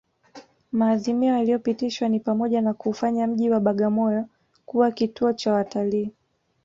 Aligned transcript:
Maazimio 0.71 1.33
yaliyopitishwa 1.37 2.09
ni 2.09 2.19
pamoja 2.19 2.61
na 2.61 2.73
kuufanya 2.73 3.27
mji 3.27 3.49
wa 3.49 3.59
Bagamoyo 3.59 4.25
kuwa 4.65 4.91
kituo 4.91 5.33
cha 5.33 5.53
watalii 5.53 6.11